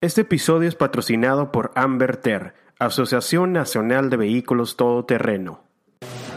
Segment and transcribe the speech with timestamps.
[0.00, 5.64] Este episodio es patrocinado por Amberter, Asociación Nacional de Vehículos Todoterreno.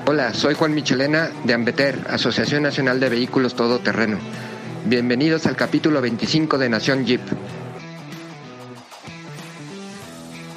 [0.07, 4.17] Hola, soy Juan Michelena de Ambeter, Asociación Nacional de Vehículos Todoterreno.
[4.87, 7.21] Bienvenidos al capítulo 25 de Nación Jeep.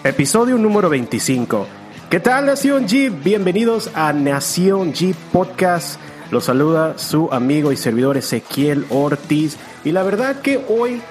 [0.03, 1.67] Episodio número 25.
[2.09, 3.23] ¿Qué tal Nación Jeep?
[3.23, 6.01] Bienvenidos a Nación Jeep Podcast.
[6.31, 9.59] Los saluda su amigo y servidor Ezequiel Ortiz.
[9.85, 11.03] Y la verdad que hoy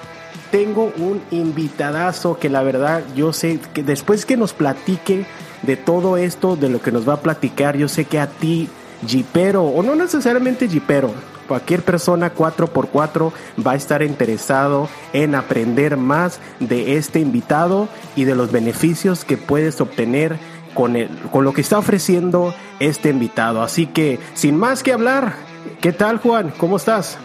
[0.54, 5.26] tengo un invitadazo que la verdad yo sé que después que nos platique
[5.62, 8.68] de todo esto, de lo que nos va a platicar, yo sé que a ti,
[9.04, 11.12] Jeepero, o no necesariamente Jeepero,
[11.48, 13.32] cualquier persona 4x4
[13.66, 19.36] va a estar interesado en aprender más de este invitado y de los beneficios que
[19.36, 20.38] puedes obtener
[20.72, 23.60] con, el, con lo que está ofreciendo este invitado.
[23.60, 25.34] Así que, sin más que hablar,
[25.80, 26.54] ¿qué tal Juan?
[26.58, 27.18] ¿Cómo estás?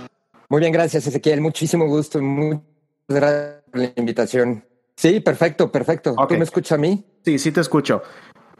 [0.49, 2.59] Muy bien, gracias Ezequiel, muchísimo gusto, muy
[3.15, 4.63] gracias por la invitación.
[4.95, 6.15] Sí, perfecto, perfecto.
[6.27, 7.05] ¿Tú me escuchas a mí?
[7.23, 8.01] Sí, sí te escucho.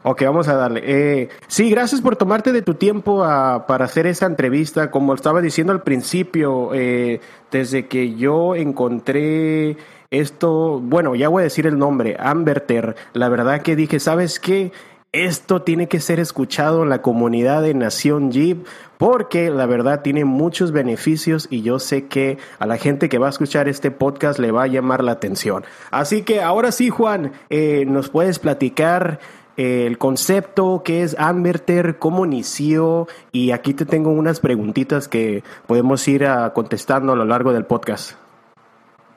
[0.02, 0.80] Ok, vamos a darle.
[0.84, 4.90] Eh, sí, gracias por tomarte de tu tiempo a, para hacer esta entrevista.
[4.90, 9.76] Como estaba diciendo al principio, eh, desde que yo encontré
[10.10, 14.72] esto, bueno, ya voy a decir el nombre, Amberter, la verdad que dije, ¿sabes qué?
[15.12, 18.64] Esto tiene que ser escuchado en la comunidad de Nación Jeep
[18.96, 23.26] porque la verdad tiene muchos beneficios y yo sé que a la gente que va
[23.26, 25.64] a escuchar este podcast le va a llamar la atención.
[25.90, 29.18] Así que ahora sí, Juan, eh, nos puedes platicar
[29.56, 35.42] eh, el concepto, qué es Amberter, cómo inició y aquí te tengo unas preguntitas que
[35.66, 38.12] podemos ir a contestando a lo largo del podcast.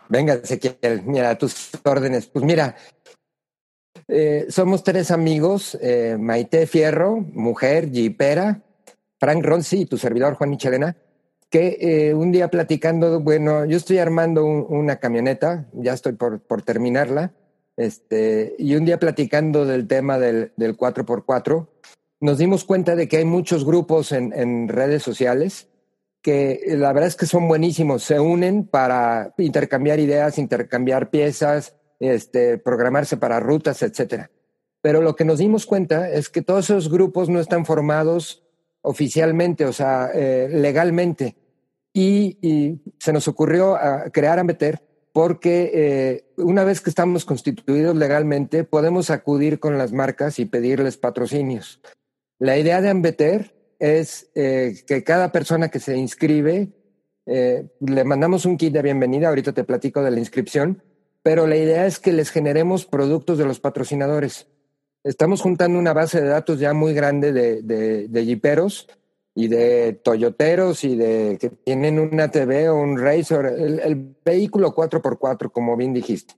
[0.10, 2.28] Venga, Ezequiel, mira, tus órdenes.
[2.28, 2.76] Pues mira,
[4.08, 8.62] eh, somos tres amigos, eh, Maite Fierro, mujer, jipera,
[9.20, 10.98] Frank Ronzi y tu servidor Juan Michelena,
[11.50, 16.62] que eh, un día platicando, bueno, yo estoy armando una camioneta, ya estoy por, por
[16.64, 17.34] terminarla,
[17.78, 21.68] este, y un día platicando del tema del, del 4x4,
[22.20, 25.68] nos dimos cuenta de que hay muchos grupos en, en redes sociales
[26.24, 32.58] que la verdad es que son buenísimos, se unen para intercambiar ideas, intercambiar piezas, este,
[32.58, 34.30] programarse para rutas, etcétera.
[34.82, 38.44] Pero lo que nos dimos cuenta es que todos esos grupos no están formados
[38.82, 41.38] oficialmente, o sea, eh, legalmente.
[41.94, 44.82] Y, se nos ocurrió a crear Ambeter
[45.14, 50.98] porque eh, una vez que estamos constituidos legalmente, podemos acudir con las marcas y pedirles
[50.98, 51.80] patrocinios.
[52.40, 56.70] La idea de Ambeter es eh, que cada persona que se inscribe,
[57.26, 60.84] le mandamos un kit de bienvenida, ahorita te platico de la inscripción,
[61.24, 64.48] pero la idea es que les generemos productos de los patrocinadores.
[65.04, 67.62] Estamos juntando una base de datos ya muy grande de,
[68.08, 68.88] de, jiperos
[69.34, 74.76] y de toyoteros y de que tienen una TV o un Razor, el, el vehículo
[74.76, 76.36] 4x4, como bien dijiste.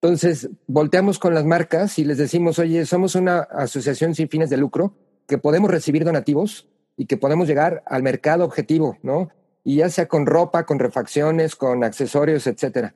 [0.00, 4.56] Entonces, volteamos con las marcas y les decimos, oye, somos una asociación sin fines de
[4.56, 4.94] lucro
[5.26, 9.28] que podemos recibir donativos y que podemos llegar al mercado objetivo, ¿no?
[9.62, 12.94] Y ya sea con ropa, con refacciones, con accesorios, etcétera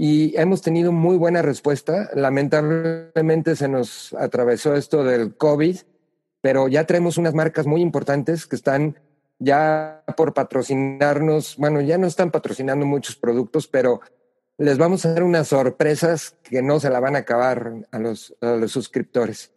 [0.00, 2.08] y hemos tenido muy buena respuesta.
[2.14, 5.76] Lamentablemente se nos atravesó esto del COVID,
[6.40, 8.96] pero ya traemos unas marcas muy importantes que están
[9.40, 11.56] ya por patrocinarnos.
[11.56, 14.00] Bueno, ya no están patrocinando muchos productos, pero
[14.56, 18.36] les vamos a dar unas sorpresas que no se la van a acabar a los,
[18.40, 19.50] a los suscriptores.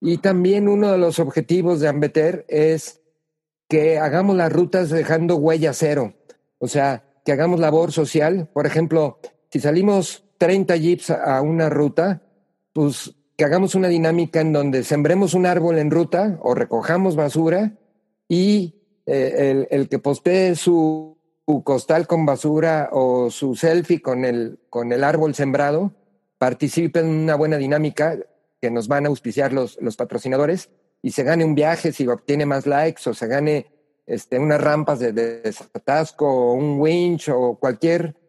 [0.00, 3.00] Y también uno de los objetivos de Ambeter es
[3.68, 6.14] que hagamos las rutas dejando huella cero.
[6.58, 8.48] O sea, que hagamos labor social.
[8.52, 9.18] Por ejemplo,
[9.52, 12.22] si salimos 30 jeeps a una ruta,
[12.72, 17.72] pues que hagamos una dinámica en donde sembremos un árbol en ruta o recojamos basura
[18.28, 18.74] y
[19.06, 21.18] eh, el, que postee su,
[21.64, 25.92] costal con basura o su selfie con el, con el árbol sembrado
[26.38, 28.18] participe en una buena dinámica
[28.60, 30.70] que nos van a auspiciar los, los patrocinadores
[31.02, 33.66] y se gane un viaje si obtiene más likes o se gane
[34.06, 38.19] este, unas rampas de, de atasco o un winch o cualquier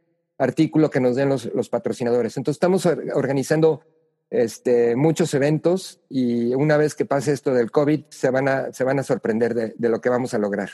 [0.41, 2.35] artículo que nos den los, los patrocinadores.
[2.35, 3.81] Entonces estamos organizando
[4.31, 8.85] este, muchos eventos y una vez que pase esto del COVID se van a, se
[8.85, 10.69] van a sorprender de, lo que vamos a lograr.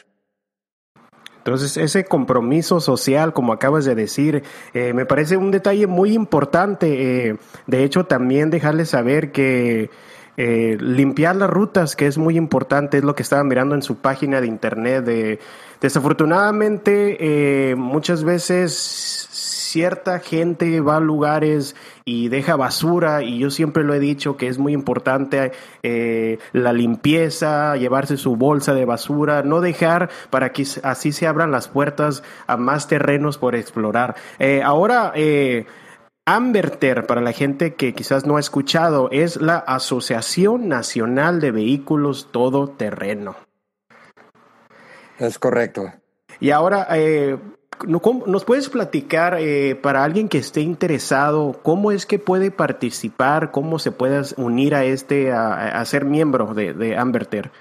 [1.39, 4.43] Entonces, ese compromiso social, como acabas de decir,
[4.73, 7.29] eh, me parece un detalle muy importante.
[7.29, 7.37] Eh,
[7.67, 9.89] de hecho, también dejarles saber que
[10.35, 13.95] eh, limpiar las rutas, que es muy importante, es lo que estaba mirando en su
[13.95, 15.05] página de internet.
[15.05, 15.39] De,
[15.79, 19.26] desafortunadamente, muchas veces
[19.67, 21.75] cierta gente va a lugares
[22.05, 25.51] y deja basura y yo siempre lo he dicho que es muy importante
[25.83, 31.51] eh, la limpieza, llevarse su bolsa de basura, no dejar para que así se abran
[31.51, 34.15] las puertas a más terrenos por explorar.
[34.39, 35.65] Eh, ahora, eh,
[36.25, 42.29] Amberter, para la gente que quizás no ha escuchado, es la Asociación Nacional de Vehículos
[42.31, 43.35] Todoterreno.
[45.19, 45.93] Es correcto.
[46.39, 47.37] Y ahora, eh,
[47.85, 53.79] ¿nos puedes platicar eh, para alguien que esté interesado cómo es que puede participar, cómo
[53.79, 57.51] se puede unir a este, a, ser miembro de, Amberter?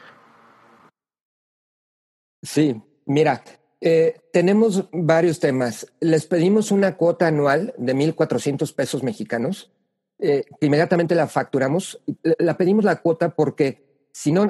[2.42, 3.42] Sí, mira,
[3.80, 5.92] eh, tenemos varios temas.
[6.00, 9.72] Les pedimos una cuota anual de 1.400 pesos mexicanos.
[10.18, 12.00] Eh, inmediatamente la facturamos.
[12.38, 14.48] La pedimos la cuota porque si no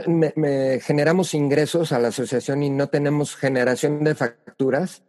[0.80, 5.02] generamos ingresos a la asociación y no tenemos generación de facturas,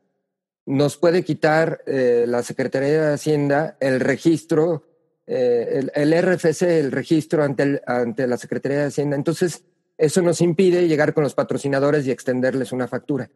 [0.67, 4.83] nos puede quitar eh, la Secretaría de Hacienda el registro,
[5.25, 9.15] el, el, RFC, el registro ante, ante la Secretaría de Hacienda.
[9.17, 9.63] Entonces,
[9.97, 13.29] eso nos impide llegar con los patrocinadores y extenderles una factura.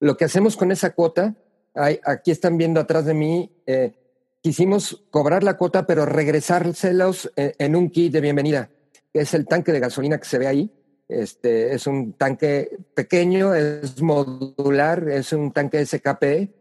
[0.00, 1.34] Lo que hacemos con esa cuota,
[1.74, 3.92] aquí están viendo atrás de mí, eh,
[4.40, 8.70] quisimos cobrar la cuota, pero regresárselos eh, en, un kit de bienvenida.
[9.12, 10.72] Es el tanque de gasolina que se ve ahí.
[11.08, 16.57] Este, es un tanque pequeño, es modular, es un tanque SKP.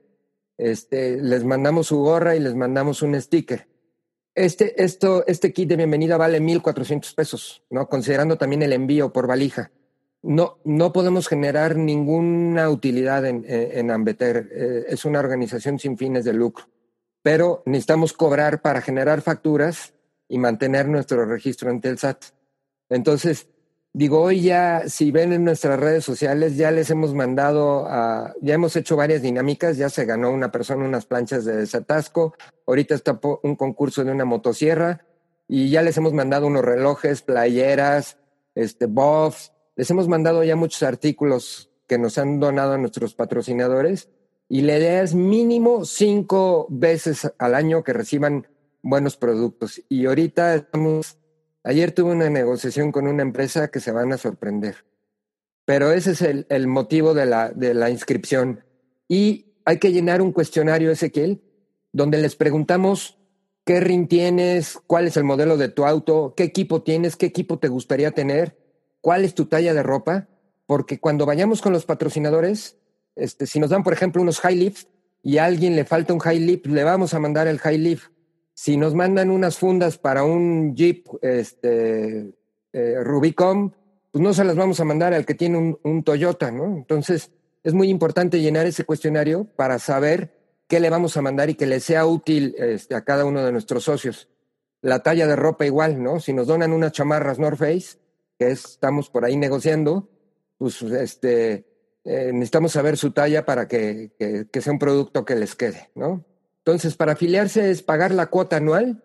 [0.58, 3.68] Este, les mandamos su gorra y les mandamos un sticker.
[4.36, 7.88] Este, esto, este kit de bienvenida vale 1.400 pesos, ¿no?
[7.88, 9.72] considerando también el envío por valija
[10.22, 14.50] no, no podemos generar ninguna utilidad en, en Ambeter.
[14.52, 16.66] Eh, es una organización sin fines de lucro,
[17.22, 19.94] pero necesitamos cobrar para generar facturas
[20.28, 22.26] y mantener nuestro registro ante el SAT.
[22.90, 23.48] Entonces,
[23.98, 27.88] digo, hoy ya, si ven en nuestras redes sociales, ya les hemos mandado,
[28.42, 32.36] ya hemos hecho varias dinámicas, ya se ganó una persona unas planchas de desatasco,
[32.68, 35.04] ahorita está un concurso de una motosierra
[35.48, 38.20] y ya les hemos mandado unos relojes, playeras,
[38.54, 44.10] este, buffs, les hemos mandado ya muchos artículos que nos han donado a nuestros patrocinadores
[44.48, 48.46] y la idea es mínimo cinco veces al año que reciban
[48.84, 49.82] buenos productos.
[49.90, 51.18] Y ahorita estamos,
[51.68, 54.86] ayer tuve una negociación con una empresa que se van a sorprender.
[55.66, 58.64] Pero ese es el, el motivo de la, de la inscripción.
[59.08, 61.42] Y hay que llenar un cuestionario, Ezequiel,
[61.92, 63.20] donde les preguntamos
[63.66, 67.60] qué RIN tienes, cuál es el modelo de tu auto, qué equipo tienes, qué equipo
[67.60, 68.58] te gustaría tener
[69.02, 70.28] cuál es tu talla de ropa,
[70.66, 72.78] porque cuando vayamos con los patrocinadores,
[73.16, 74.88] este, si nos dan, por ejemplo, unos high lift
[75.24, 78.12] y a alguien le falta un high lift, le vamos a mandar el high lift.
[78.60, 82.34] Si nos mandan unas fundas para un Jeep este,
[82.74, 83.76] eh, Rubicon,
[84.12, 86.66] pues no se las vamos a mandar al que tiene un, Toyota, ¿no?
[86.76, 87.30] Entonces,
[87.64, 90.34] es muy importante llenar ese cuestionario para saber
[90.68, 93.52] qué le vamos a mandar y que le sea útil este, a cada uno de
[93.52, 94.28] nuestros socios.
[94.82, 96.20] La talla de ropa igual, ¿no?
[96.20, 98.00] Si nos donan unas chamarras North Face,
[98.40, 100.10] que estamos por ahí negociando,
[100.58, 101.68] pues este,
[102.04, 104.14] eh, necesitamos saber su talla para que,
[104.52, 106.26] que, sea un producto que les quede, ¿no?
[106.68, 109.02] Entonces, para afiliarse es pagar la cuota anual,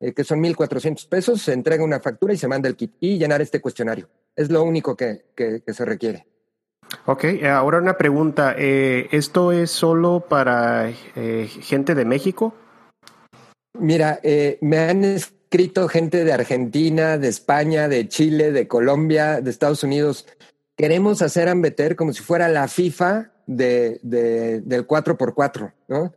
[0.00, 3.18] eh, que son 1.400 pesos, se entrega una factura y se manda el kit y
[3.18, 4.08] llenar este cuestionario.
[4.34, 6.26] Es lo único que, que, se requiere.
[7.04, 8.54] Ok, ahora una pregunta.
[8.56, 10.90] Eh, ¿Esto es solo para
[11.60, 12.54] gente de México?
[13.78, 14.18] Mira,
[14.62, 20.26] me han escrito gente de Argentina, de España, de Chile, de Colombia, de Estados Unidos.
[20.78, 26.14] Queremos hacer Ambeter como si fuera la FIFA de, del 4x4, ¿no?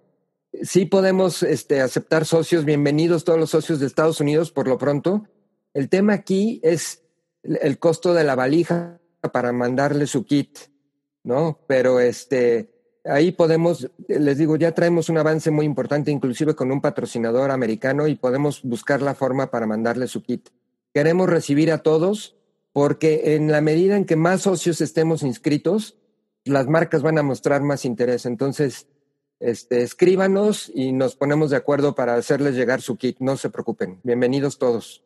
[0.64, 5.28] Sí podemos este, aceptar socios, bienvenidos todos los socios de Estados Unidos por lo pronto.
[5.74, 7.04] El tema aquí es
[7.44, 9.00] el costo de la valija
[9.34, 10.58] para mandarle su kit,
[11.24, 11.60] ¿no?
[11.68, 12.72] Pero este,
[13.04, 18.08] ahí podemos, les digo, ya traemos un avance muy importante, inclusive con un patrocinador americano
[18.08, 20.50] y podemos buscar la forma para mandarle su kit.
[20.94, 22.38] Queremos recibir a todos
[22.72, 25.98] porque en la medida en que más socios estemos inscritos,
[26.44, 28.26] las marcas van a mostrar más interés.
[28.26, 28.88] Entonces,
[29.46, 33.18] este, escríbanos y nos ponemos de acuerdo para hacerles llegar su kit.
[33.20, 34.00] No se preocupen.
[34.04, 35.04] Bienvenidos todos.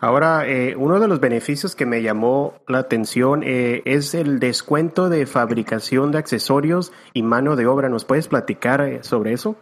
[0.00, 5.08] Ahora, eh, uno de los beneficios que me llamó la atención eh, es el descuento
[5.08, 7.88] de fabricación de accesorios y mano de obra.
[7.88, 9.56] ¿Nos puedes platicar eh, sobre eso?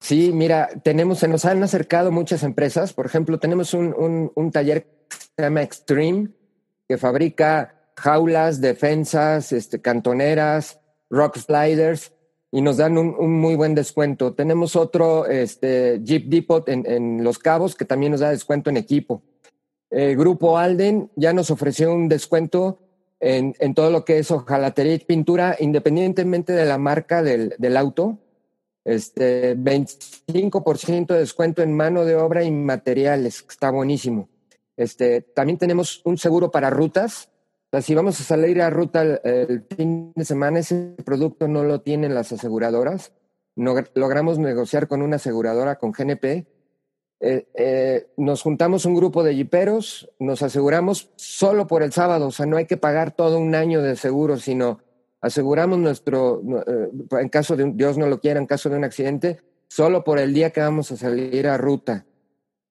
[0.00, 2.92] Sí, mira, tenemos, se nos han acercado muchas empresas.
[2.92, 6.30] Por ejemplo, tenemos un, un taller que se llama Extreme,
[6.88, 12.12] que fabrica jaulas, defensas, este, cantoneras, rock sliders
[12.54, 14.32] y nos dan un, muy buen descuento.
[14.32, 19.22] Tenemos otro este, Jeep Depot en, Los Cabos que también nos da descuento en equipo.
[19.90, 22.78] El Grupo Alden ya nos ofreció un descuento
[23.18, 28.20] en, todo lo que es hojalatería y pintura, independientemente de la marca del, auto.
[28.84, 34.28] Este, 25% de descuento en mano de obra y materiales, está buenísimo.
[34.76, 37.30] Este, también tenemos un seguro para rutas,
[37.80, 42.14] si vamos a salir a ruta el, fin de semana, ese producto no lo tienen
[42.14, 43.12] las aseguradoras.
[43.56, 46.46] logramos negociar con una aseguradora, con GNP.
[47.20, 52.30] Eh, eh, nos juntamos un grupo de jiperos, nos aseguramos solo por el sábado, o
[52.30, 54.80] sea, no hay que pagar todo un año de seguro, sino
[55.22, 56.90] aseguramos nuestro, eh,
[57.22, 60.18] en caso de, un, Dios no lo quiera, en caso de un accidente, solo por
[60.18, 62.04] el día que vamos a salir a ruta.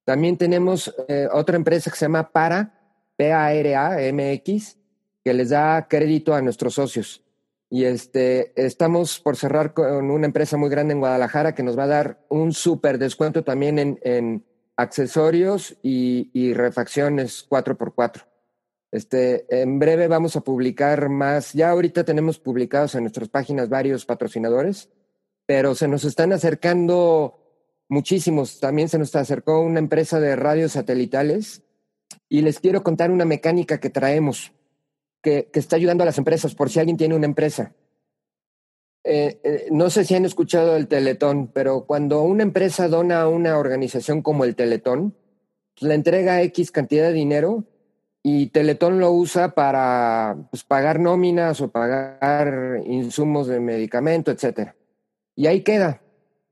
[0.05, 0.93] También tenemos
[1.31, 2.77] otra empresa que se llama Para,
[3.15, 4.77] P-A-R-A-M-X,
[5.23, 7.23] que les da crédito a nuestros socios.
[7.69, 11.85] Y este, estamos por cerrar con una empresa muy grande en Guadalajara que nos va
[11.85, 18.25] a dar un súper descuento también en, en accesorios y, y, refacciones 4x4.
[18.91, 21.53] Este, en breve vamos a publicar más.
[21.53, 24.89] Ya ahorita tenemos publicados en nuestras páginas varios patrocinadores,
[25.47, 27.39] pero se nos están acercando
[27.89, 28.59] muchísimos.
[28.59, 31.63] También se nos acercó una empresa de radios satelitales
[32.29, 34.53] y les quiero contar una mecánica que traemos
[35.23, 37.73] que, está ayudando a las empresas, por si alguien tiene una empresa.
[39.05, 43.27] Eh, eh, no sé si han escuchado el Teletón, pero cuando una empresa dona a
[43.27, 45.15] una organización como el Teletón,
[45.79, 47.63] le entrega X cantidad de dinero
[48.21, 54.73] y Teletón lo usa para pues, pagar nóminas o pagar insumos de medicamento, etc.
[55.35, 56.01] Y ahí queda.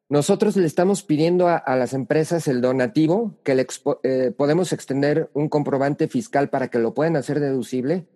[0.09, 3.65] Nosotros le estamos pidiendo a, las empresas el donativo, que le
[4.03, 8.07] eh, podemos extender un comprobante fiscal para que lo puedan hacer deducible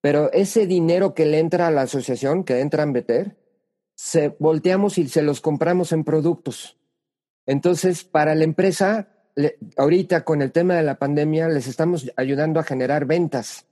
[0.00, 3.36] pero ese dinero que le entra a la asociación, que entra en Beter,
[3.94, 6.78] se volteamos y se los compramos en productos.
[7.46, 9.08] Entonces, para la empresa,
[9.76, 13.66] ahorita con el tema de la pandemia, les estamos ayudando a generar ventas.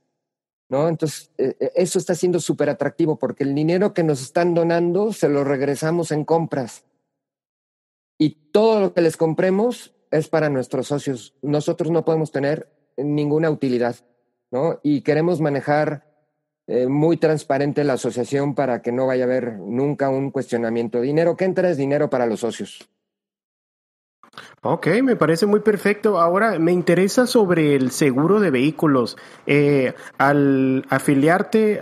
[0.69, 0.89] ¿No?
[0.89, 5.13] Entonces, e, e, eso está siendo súper atractivo porque el dinero que nos están donando
[5.13, 6.83] se lo regresamos en compras.
[8.17, 11.35] Y todo lo que les compremos es para nuestros socios.
[11.41, 13.95] Nosotros no podemos tener ninguna utilidad,
[14.51, 14.81] ¿no?
[14.83, 16.06] Y queremos manejar
[16.69, 20.99] eh, muy transparente la asociación para que no vaya a haber nunca un cuestionamiento.
[20.99, 22.89] Dinero que entra es dinero para los socios.
[24.61, 26.19] Ok, me parece muy perfecto.
[26.19, 29.17] Ahora me interesa sobre el seguro de vehículos.
[29.45, 31.79] Eh, al afiliarte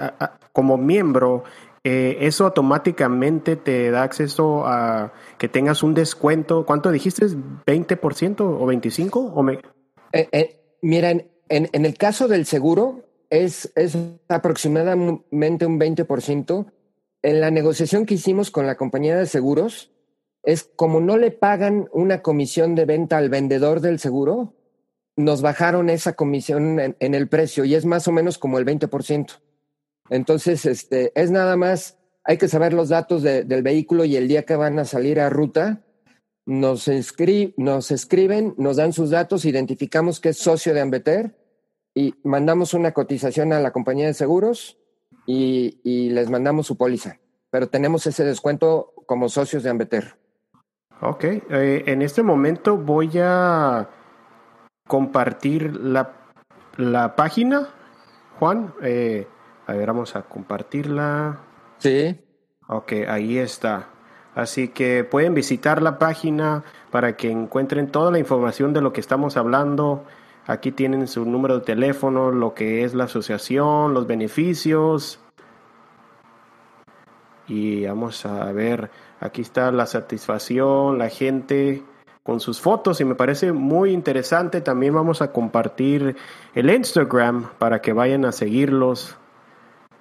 [0.53, 1.43] como miembro,
[1.83, 6.63] eh, eso automáticamente te da acceso a que tengas un descuento.
[6.63, 7.25] ¿Cuánto dijiste?
[7.25, 9.31] ¿20% o 25%?
[9.33, 9.59] O me...
[10.81, 16.71] mira, en, en el caso del seguro, es, es aproximadamente un 20%.
[17.21, 19.91] En la negociación que hicimos con la compañía de seguros,
[20.43, 24.53] es como no le pagan una comisión de venta al vendedor del seguro,
[25.15, 29.39] nos bajaron esa comisión en, el precio y es más o menos como el 20%.
[30.09, 34.43] Entonces, este, es nada más, hay que saber los datos del vehículo y el día
[34.43, 35.81] que van a salir a ruta,
[36.45, 36.87] nos,
[37.57, 41.44] nos escriben, nos dan sus datos, identificamos que es socio de Ambeter
[41.95, 44.77] y mandamos una cotización a la compañía de seguros
[45.25, 45.79] y,
[46.11, 47.19] les mandamos su póliza.
[47.49, 50.17] Pero tenemos ese descuento como socios de Ambeter.
[51.01, 53.89] Ok, eh, en este momento voy a
[54.87, 56.13] compartir la,
[56.75, 57.69] la página,
[58.39, 58.73] Juan.
[58.81, 59.25] Eh,
[59.65, 61.39] a ver, vamos a compartirla.
[61.77, 62.19] Sí.
[62.67, 63.89] Ok, ahí está.
[64.35, 68.99] Así que pueden visitar la página para que encuentren toda la información de lo que
[68.99, 70.03] estamos hablando
[70.47, 75.19] Aquí tienen su número de teléfono, lo que es la asociación, los beneficios.
[77.47, 81.83] Y vamos a ver, aquí está la satisfacción, la gente
[82.23, 84.61] con sus fotos y me parece muy interesante.
[84.61, 86.15] También vamos a compartir
[86.53, 89.15] el Instagram para que vayan a seguirlos.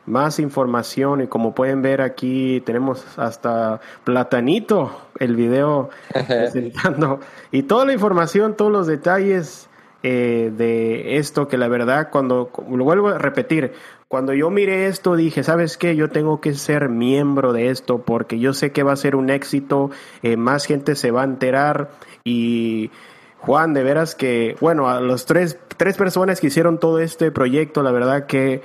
[0.07, 7.21] Más información y como pueden ver aquí tenemos hasta Platanito, el video presentando
[7.51, 9.71] y toda la información, todos los detalles
[10.07, 13.73] eh, de esto que la verdad cuando lo vuelvo a repetir
[14.07, 18.39] cuando yo miré esto dije sabes qué yo tengo que ser miembro de esto porque
[18.39, 19.91] yo sé que va a ser un éxito
[20.23, 21.91] eh, más gente se va a enterar.
[22.23, 22.91] Y
[23.39, 27.83] Juan de veras que bueno a los tres tres personas que hicieron todo este proyecto
[27.83, 28.61] la verdad que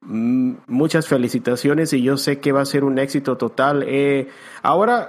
[0.00, 3.84] mm, muchas felicitaciones y yo sé que va a ser un éxito total.
[3.86, 4.26] Eh,
[4.64, 5.08] ahora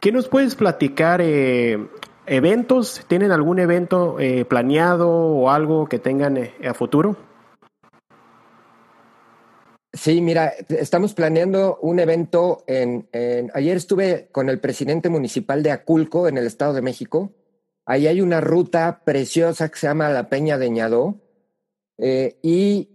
[0.00, 1.20] ¿Qué nos puedes platicar
[2.28, 3.04] ¿Eventos?
[3.08, 7.16] ¿Tienen algún evento eh, planeado o algo que tengan eh, a futuro?
[9.94, 13.08] Sí, mira, estamos planeando un evento en,
[13.54, 17.32] Ayer estuve con el presidente municipal de Aculco, en el Estado de México.
[17.86, 21.16] Ahí hay una ruta preciosa que se llama la Peña de Ñadó.
[21.96, 22.90] Eh, y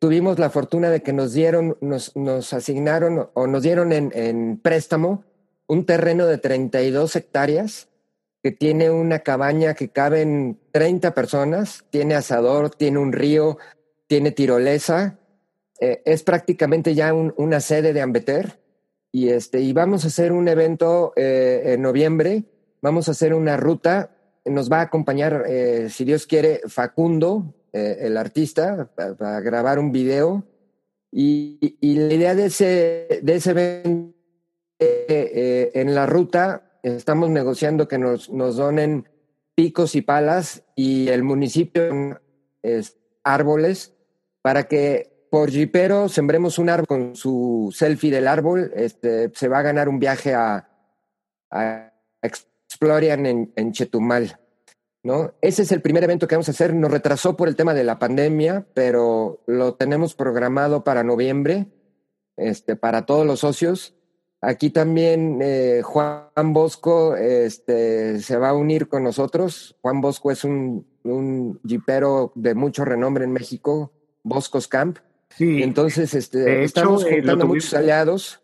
[0.00, 5.22] tuvimos la fortuna de que nos dieron, nos, asignaron o nos dieron en, en préstamo
[5.68, 7.88] un terreno de 32 hectáreas
[8.44, 13.56] que tiene una cabaña que caben 30 personas, tiene asador, tiene un río,
[14.06, 15.18] tiene tirolesa,
[15.80, 18.60] eh, es prácticamente ya una sede de Ambeter.
[19.10, 22.44] Y, este, y vamos a hacer un evento en noviembre,
[22.82, 24.10] vamos a hacer una ruta,
[24.44, 25.46] nos va a acompañar,
[25.88, 30.44] si Dios quiere, Facundo, el artista, para, grabar un video.
[31.10, 34.14] Y, y, la idea de ese, de ese evento
[34.78, 39.08] en la ruta, estamos negociando que nos, nos donen
[39.54, 42.20] picos y palas y el municipio
[42.62, 43.94] es árboles
[44.42, 49.58] para que por jipero sembremos un árbol con su selfie del árbol, este, se va
[49.58, 50.68] a ganar un viaje a,
[51.50, 54.38] a Explorian en, en, Chetumal.
[55.02, 55.34] ¿no?
[55.40, 56.74] Ese es el primer evento que vamos a hacer.
[56.74, 61.66] Nos retrasó por el tema de la pandemia, pero lo tenemos programado para noviembre,
[62.36, 63.94] este, para todos los socios.
[64.46, 69.74] Aquí también eh, Juan Bosco este, se va a unir con nosotros.
[69.80, 74.98] Juan Bosco es un, un jipero de mucho renombre en México, Boscos Camp.
[75.30, 75.62] Sí.
[75.62, 78.42] Entonces, este, estamos eh, juntando muchos aliados.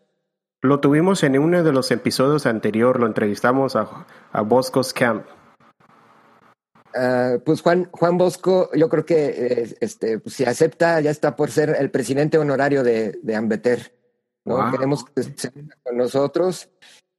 [0.63, 5.25] Lo tuvimos en uno de los episodios anteriores, lo entrevistamos a, a Boscos Camp.
[6.93, 11.35] Uh, pues Juan, Juan Bosco, yo creo que eh, este, pues, si acepta, ya está
[11.35, 14.00] por ser el presidente honorario de, de Ambeter.
[14.45, 14.71] ¿No?
[14.71, 15.51] Queremos que se
[15.83, 16.69] con nosotros.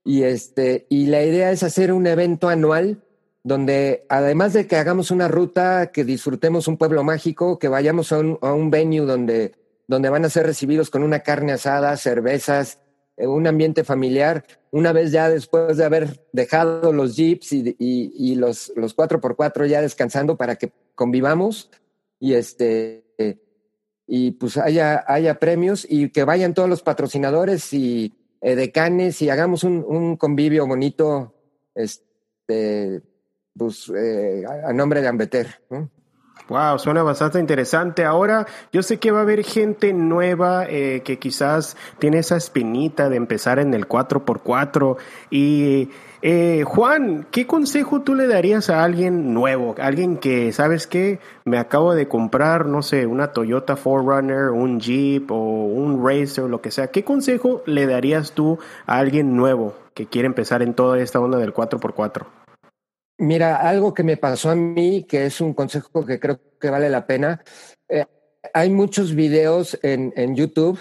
[0.04, 3.02] Y, este, y la idea es hacer un evento anual
[3.44, 8.18] donde además de que hagamos una ruta, que disfrutemos un pueblo mágico, que vayamos a
[8.18, 9.54] un, a un venue donde,
[9.88, 12.78] donde van a ser recibidos con una carne asada, cervezas,
[13.16, 18.12] eh, un ambiente familiar, una vez ya después de haber dejado los jeeps y, y,
[18.14, 21.70] y los, los 4x4 ya descansando para que convivamos
[22.20, 23.04] y este
[24.14, 29.30] y pues haya, haya premios y que vayan todos los patrocinadores y eh, decanes y
[29.30, 31.32] hagamos un, un convivio bonito
[31.74, 33.00] este,
[33.56, 35.62] pues, eh, a nombre de Ambeter.
[35.70, 35.88] ¿no?
[36.48, 38.04] Wow, suena bastante interesante.
[38.04, 43.08] Ahora, yo sé que va a haber gente nueva eh, que quizás tiene esa espinita
[43.08, 44.98] de empezar en el 4x4
[45.30, 45.88] y
[46.22, 49.74] eh, Juan, ¿qué consejo tú le darías a alguien nuevo?
[49.78, 51.18] Alguien que, ¿sabes qué?
[51.44, 56.62] Me acabo de comprar, no sé, una Toyota 4Runner, un Jeep o un Racer, lo
[56.62, 56.92] que sea.
[56.92, 61.38] ¿Qué consejo le darías tú a alguien nuevo que quiere empezar en toda esta onda
[61.38, 62.24] del 4x4?
[63.18, 66.88] Mira, algo que me pasó a mí, que es un consejo que creo que vale
[66.88, 67.42] la pena.
[67.88, 68.06] Eh,
[68.54, 70.78] hay muchos videos en, en YouTube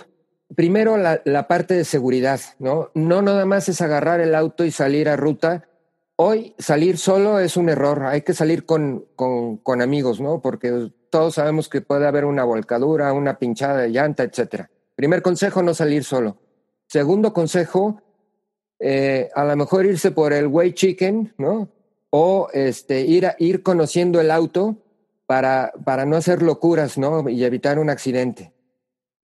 [0.56, 2.92] primero la, la, parte de seguridad, ¿no?
[2.94, 5.68] No nada más es agarrar el auto y salir a ruta.
[6.16, 10.42] Hoy salir solo es un error, hay que salir con, con, amigos, ¿no?
[10.42, 14.70] Porque todos sabemos que puede haber una volcadura, una pinchada de llanta, etcétera.
[14.96, 16.38] Primer consejo, no salir solo.
[16.88, 18.02] Segundo consejo,
[18.80, 21.70] eh, a lo mejor irse por el way chicken, ¿no?
[22.12, 24.76] O este, ir, a, ir conociendo el auto
[25.26, 27.28] para, para no hacer locuras, ¿no?
[27.30, 28.52] Y evitar un accidente.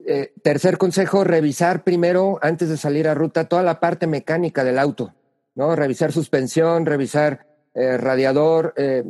[0.10, 4.80] Eh, tercer consejo, revisar primero, antes de salir a ruta, toda la parte mecánica del
[4.80, 5.14] auto,
[5.54, 5.76] ¿no?
[5.76, 9.04] Revisar suspensión, revisar eh, radiador, eh,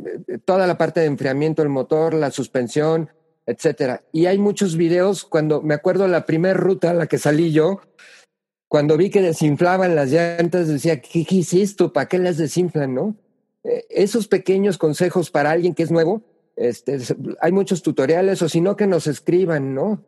[0.44, 3.10] toda la parte de enfriamiento del motor, la suspensión,
[3.46, 4.02] etcétera.
[4.10, 7.80] Y hay muchos videos, cuando me acuerdo la primera ruta a la que salí yo,
[8.66, 11.92] cuando vi que desinflaban las llantas, decía, ¿qué, qué esto?
[11.92, 13.14] ¿Para qué las desinflan, no?
[13.90, 16.22] esos pequeños consejos para alguien que es nuevo,
[16.56, 16.98] este,
[17.40, 20.02] hay muchos tutoriales, o si no, que nos escriban, ¿no?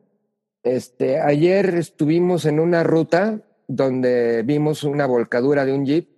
[0.63, 6.09] Este, ayer estuvimos en una ruta donde vimos una volcadura de un jeep.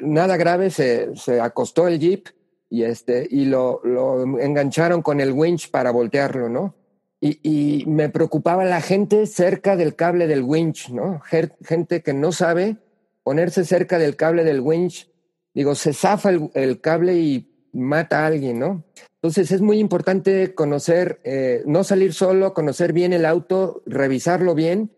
[0.00, 2.28] Nada grave, se, se acostó el jeep
[2.68, 6.74] y, este, y lo, lo engancharon con el winch para voltearlo, ¿no?
[7.20, 11.20] Y, y, me preocupaba la gente cerca del cable del winch, ¿no?
[11.20, 12.78] Gente que no sabe
[13.22, 15.08] ponerse cerca del cable del winch.
[15.54, 18.84] Digo, se zafa el, el cable y mata a alguien, ¿no?
[19.14, 24.90] Entonces es muy importante conocer, eh, no salir solo, conocer bien el auto, revisarlo bien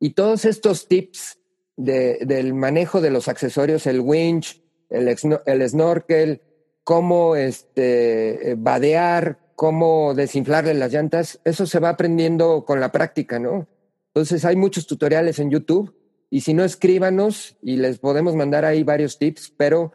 [0.00, 1.38] y todos estos tips
[1.76, 5.08] de, del manejo de los accesorios, el winch, el,
[5.46, 6.42] el snorkel,
[6.82, 13.68] cómo este, vadear, cómo desinflarle las llantas, eso se va aprendiendo con la práctica, ¿no?
[14.08, 15.94] Entonces hay muchos tutoriales en YouTube
[16.30, 19.92] y si no, escríbanos y les podemos mandar ahí varios tips, pero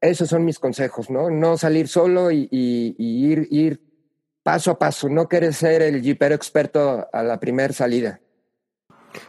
[0.00, 1.30] esos son mis consejos, ¿no?
[1.30, 3.80] No salir solo y, ir,
[4.42, 8.20] paso a paso, no querer ser el jeepero experto a la primera salida.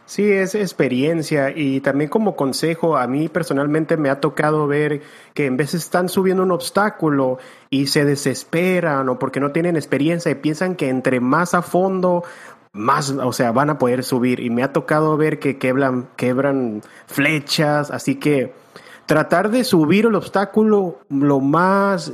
[0.04, 5.02] Sí, es experiencia y también como consejo, a mí personalmente me ha tocado ver
[5.34, 7.38] que en veces están subiendo un obstáculo
[7.70, 12.24] y se desesperan o porque no tienen experiencia y piensan que entre más a fondo,
[12.72, 17.90] más, o sea, van a poder subir y me ha tocado ver que quebran flechas,
[17.90, 18.52] así que
[19.10, 22.12] tratar de subir el obstáculo lo más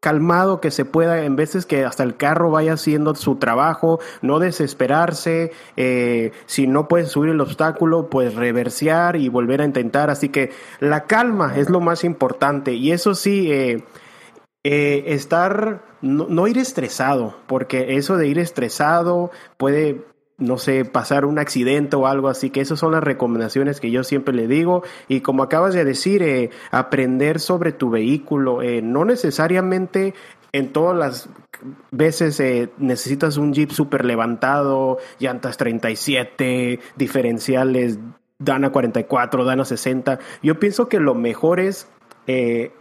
[0.00, 4.38] calmado que se pueda, en veces que hasta el carro vaya haciendo su trabajo, no
[4.38, 10.08] desesperarse, eh, si no puedes subir el obstáculo, pues reversear y volver a intentar.
[10.08, 13.84] Así que la calma es lo más importante y eso sí, eh,
[14.64, 20.02] eh, estar, no, no ir estresado, porque eso de ir estresado puede
[20.38, 24.04] no sé, pasar un accidente o algo así, que esas son las recomendaciones que yo
[24.04, 24.82] siempre le digo.
[25.08, 30.14] Y como acabas de decir, eh, aprender sobre tu vehículo, eh, no necesariamente
[30.52, 31.28] en todas las
[31.90, 37.98] veces eh, necesitas un Jeep super levantado, llantas 37, diferenciales
[38.38, 40.18] Dana 44, Dana 60.
[40.42, 41.88] Yo pienso que lo mejor es,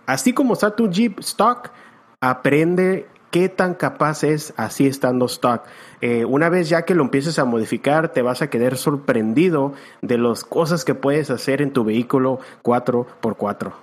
[0.06, 1.72] así como está tu Jeep stock,
[2.20, 5.64] aprende qué tan capaz es así estando stock.
[6.08, 10.20] Eh, una vez ya que lo empieces a modificar, te vas a quedar sorprendido de
[10.20, 13.74] las cosas que puedes hacer en tu vehículo 4x4.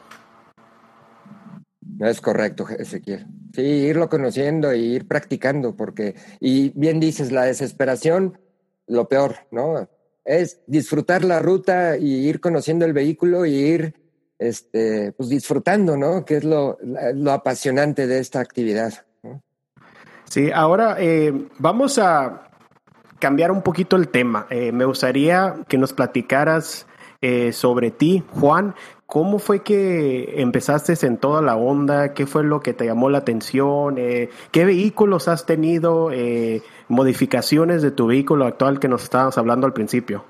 [1.99, 3.27] Es correcto, Ezequiel.
[3.53, 8.39] Sí, irlo conociendo e ir practicando, porque, y bien dices, la desesperación,
[8.87, 9.89] lo peor, ¿no?
[10.25, 13.95] Es disfrutar la ruta y ir conociendo el vehículo y ir
[14.39, 16.25] este, pues disfrutando, ¿no?
[16.25, 16.79] Que es lo,
[17.15, 19.07] lo apasionante de esta actividad.
[20.33, 22.49] Sí, ahora eh, vamos a
[23.19, 24.47] cambiar un poquito el tema.
[24.49, 26.87] Eh, me gustaría que nos platicaras
[27.21, 28.75] eh, sobre ti, Juan.
[29.05, 32.15] ¿Cómo fue que empezaste en toda la onda?
[32.15, 33.97] ¿Qué fue lo que te llamó la atención?
[33.97, 36.09] ¿Qué vehículos has tenido?
[36.89, 40.25] ¿Modificaciones de tu vehículo actual que nos estábamos hablando al principio?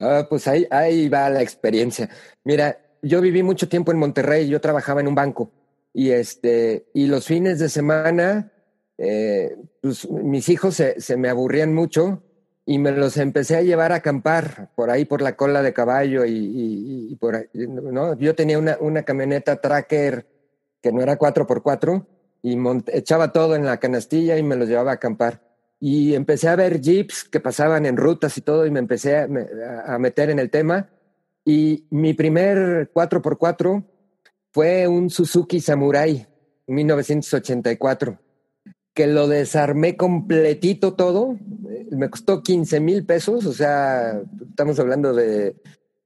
[0.00, 2.10] Ah, pues ahí, ahí va la experiencia.
[2.42, 5.52] Mira, yo viví mucho tiempo en Monterrey, yo trabajaba en un banco
[5.94, 8.52] y, este, y los fines de semana,
[8.98, 12.22] eh, pues mis hijos se, se, me aburrían mucho
[12.64, 16.24] y me los empecé a llevar a acampar por ahí por la cola de caballo
[16.24, 18.16] y, y, por ¿no?
[18.18, 20.26] Yo tenía una, una, camioneta tracker
[20.80, 22.06] que no era 4x4
[22.42, 22.56] y
[22.92, 25.42] echaba todo en la canastilla y me los llevaba a acampar.
[25.78, 29.28] Y empecé a ver jeeps que pasaban en rutas y todo y me empecé a,
[29.86, 30.90] a meter en el tema.
[31.44, 33.84] Y mi primer 4x4
[34.52, 36.26] fue un Suzuki Samurai
[36.66, 38.18] 1984,
[38.94, 41.38] que lo desarmé completito todo.
[41.70, 45.56] Eh, me costó 15 mil pesos, o sea, estamos hablando de,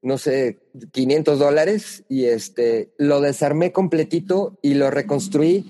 [0.02, 0.60] no sé,
[0.92, 5.66] 500 dólares, y este, lo desarmé completito y lo reconstruí.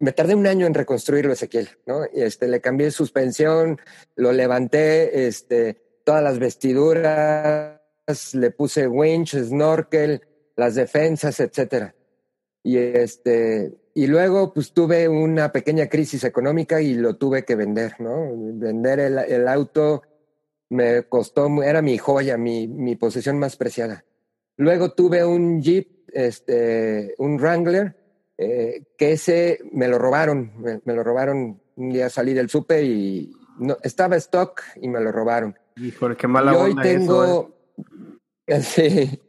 [0.00, 2.04] Me tardé un año en reconstruirlo, Ezequiel, ¿no?
[2.12, 3.80] Y este, le cambié suspensión,
[4.16, 7.78] lo levanté, este, todas las vestiduras,
[8.34, 10.20] le puse winch, snorkel,
[10.56, 11.94] las defensas, etcétera.
[12.62, 17.96] Y este, y luego pues tuve una pequeña crisis económica y lo tuve que vender,
[18.00, 18.30] ¿no?
[18.34, 20.02] Vender el, el auto
[20.70, 24.04] me costó, era mi joya, mi, mi posesión más preciada.
[24.56, 27.96] Luego tuve un Jeep, este, un Wrangler,
[28.38, 33.32] eh, que ese me lo robaron, me, lo robaron un día salí del supe y
[33.58, 35.56] no, estaba stock y me lo robaron.
[35.76, 37.54] Híjole, qué mala y hoy tengo,
[38.46, 39.00] eso, ¿eh?
[39.08, 39.20] sí,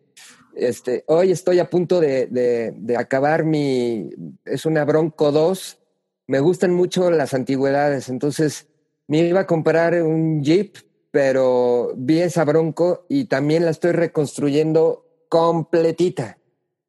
[0.55, 4.09] este, hoy estoy a punto de, acabar mi,
[4.45, 5.79] es una Bronco 2.
[6.27, 8.67] Me gustan mucho las antigüedades, entonces
[9.07, 10.77] me iba a comprar un Jeep,
[11.11, 16.37] pero vi esa Bronco y también la estoy reconstruyendo completita.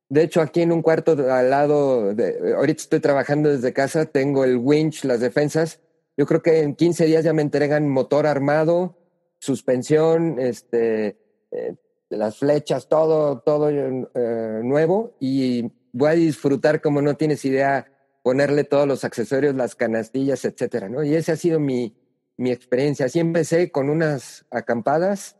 [0.09, 4.45] De hecho, aquí en un cuarto al lado, de, ahorita estoy trabajando desde casa, tengo
[4.45, 5.81] el winch, las defensas.
[6.17, 8.97] Yo creo que en 15 días ya me entregan motor armado,
[9.39, 11.19] suspensión, este,
[11.51, 11.75] eh,
[12.09, 17.91] las flechas, todo, todo eh, nuevo y voy a disfrutar como no tienes idea
[18.23, 21.05] ponerle todos los accesorios, las canastillas, etcétera, ¿no?
[21.05, 21.97] Y esa ha sido mi,
[22.37, 23.07] mi experiencia.
[23.07, 25.37] Así empecé con unas acampadas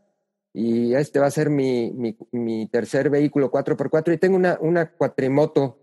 [0.53, 1.93] y este va a ser mi,
[2.31, 5.79] mi, tercer vehículo 4x4 y tengo una, una cuatrimoto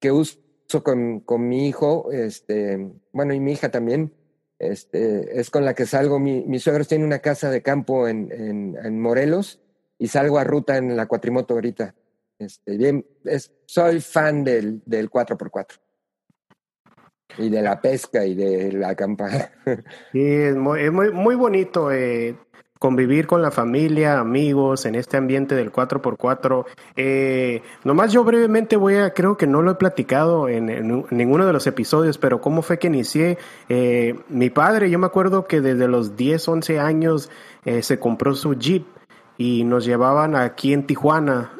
[0.00, 0.38] que uso
[0.82, 4.14] con, con mi hijo, este, bueno, y mi hija también,
[4.58, 6.18] este, es con la que salgo.
[6.18, 9.60] Mi, mis suegros tienen una casa de campo en, en Morelos
[9.98, 11.94] y salgo a ruta en la cuatrimoto ahorita.
[12.38, 15.78] Este, bien, es, soy fan del, del 4x4
[17.36, 19.52] y de la pesca y de la acampada.
[20.12, 22.36] Sí, es muy, es muy, muy bonito eh,
[22.78, 26.64] convivir con la familia, amigos, en este ambiente del 4x4.
[26.96, 31.52] Eh, nomás yo brevemente voy a, creo que no lo he platicado en, ninguno de
[31.52, 33.38] los episodios, pero cómo fue que inicié.
[33.68, 37.30] Eh, mi padre, yo me acuerdo que desde los 10, 11 años
[37.64, 38.86] eh, se compró su Jeep
[39.38, 41.52] y nos llevaban aquí en Tijuana.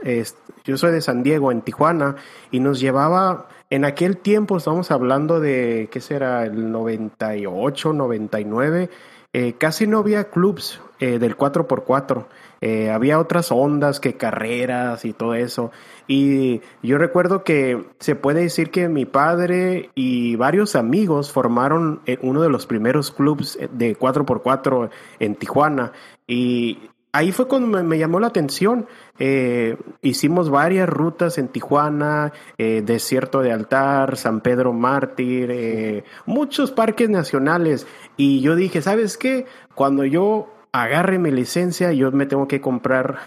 [0.65, 2.17] yo soy de San Diego, en Tijuana,
[2.51, 6.45] y nos llevaba, en aquel tiempo estamos hablando de, ¿qué será?
[6.45, 8.91] El 98, 99.
[9.33, 12.27] eh, casi no había clubs eh, del 4x4.
[12.61, 15.71] Eh, había otras ondas que carreras y todo eso.
[16.09, 22.43] Y yo recuerdo que se puede decir que mi padre y varios amigos formaron uno
[22.43, 25.93] de los primeros clubs de 4x4 en Tijuana.
[26.27, 26.79] Y
[27.13, 28.87] ahí fue cuando me, llamó la atención.
[29.19, 36.71] Eh, hicimos varias rutas en Tijuana, eh, Desierto de Altar, San Pedro Mártir, eh, muchos
[36.71, 37.87] parques nacionales.
[38.17, 39.47] Y yo dije, ¿sabes qué?
[39.75, 43.19] Cuando yo agarre mi licencia, yo me tengo que comprar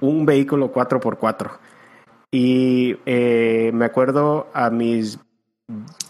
[0.00, 1.58] un vehículo 4x4.
[2.30, 5.18] Y me acuerdo a mis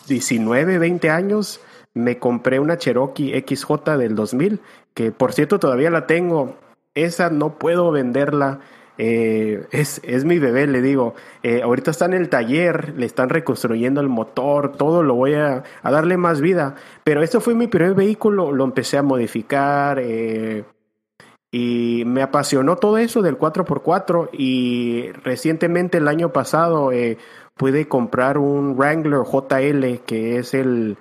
[0.08, 1.60] 19, 20 años,
[1.94, 4.60] me compré una Cherokee XJ del 2000,
[4.94, 6.56] que por cierto todavía la tengo
[7.04, 8.60] esa no puedo venderla.
[9.00, 11.14] Eh, es, es, mi bebé, le digo.
[11.44, 15.62] Eh, ahorita está en el taller, le están reconstruyendo el motor, todo lo voy a,
[15.84, 16.74] darle más vida.
[17.04, 20.64] Pero este fue mi primer vehículo, lo empecé a modificar eh,
[21.52, 24.30] y me apasionó todo eso del 4x4.
[24.32, 26.90] Y recientemente, el año pasado,
[27.56, 30.96] pude comprar un Wrangler JL, que es el,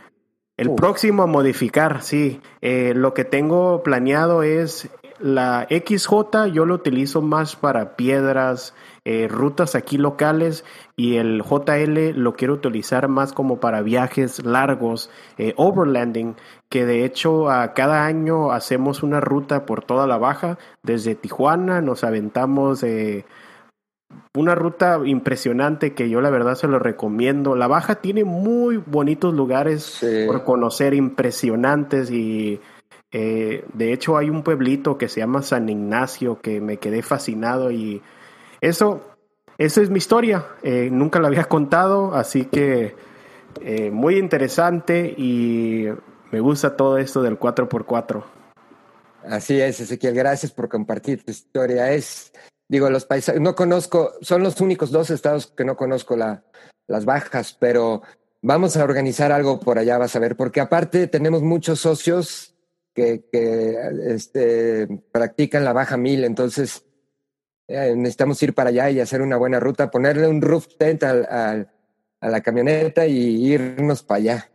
[0.56, 2.42] el próximo a modificar, sí.
[2.62, 8.74] lo que tengo planeado es la XJ yo lo utilizo más para piedras,
[9.06, 10.64] eh, rutas aquí locales
[10.96, 16.36] y el JL lo quiero utilizar más como para viajes largos, eh, overlanding,
[16.70, 21.82] que de hecho a cada año hacemos una ruta por toda la baja, desde Tijuana
[21.82, 23.26] nos aventamos eh,
[24.36, 27.56] una ruta impresionante que yo la verdad se lo recomiendo.
[27.56, 32.62] La baja tiene muy bonitos lugares por conocer, impresionantes y
[33.12, 37.72] eh, de hecho, hay un pueblito que se llama San Ignacio que me quedé fascinado
[37.72, 38.02] y
[38.62, 39.02] eso,
[39.58, 40.46] es mi historia.
[40.64, 42.96] Eh, nunca la había contado, así que
[43.62, 45.88] eh, muy interesante y
[46.32, 48.24] me gusta todo esto del 4x4.
[49.30, 51.92] Así es, Ezequiel, gracias por compartir tu historia.
[51.92, 52.34] Es,
[52.68, 56.44] digo, los paisajes, no conozco, son los únicos dos estados que no conozco la,
[56.88, 58.04] las bajas, pero
[58.42, 62.57] vamos a organizar algo por allá, vas a ver, porque aparte tenemos muchos socios
[62.98, 66.84] que, este, practican la baja mil, entonces
[67.68, 71.68] eh, necesitamos ir para allá y hacer una buena ruta, ponerle un roof tent a
[72.22, 74.50] la camioneta y irnos para allá.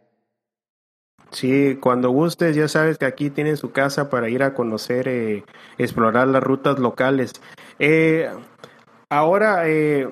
[1.30, 5.44] Sí, cuando gustes, ya sabes que aquí tienen su casa para ir a conocer, eh,
[5.78, 7.32] explorar las rutas locales.
[7.78, 8.28] Eh,
[9.08, 10.08] ahora, eh,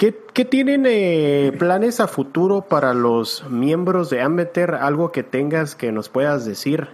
[0.00, 4.74] ¿Qué, tienen eh, planes a futuro para los miembros de Ambeter?
[4.74, 6.88] Algo que tengas que nos puedas decir,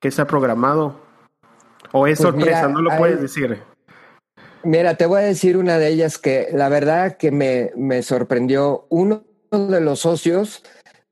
[0.00, 1.00] que está programado.
[1.92, 2.68] ¿O es pues sorpresa?
[2.68, 3.62] no lo puedes decir.
[4.64, 8.86] Mira, te voy a decir una de ellas que la verdad que me, me sorprendió.
[8.88, 10.62] Uno de los socios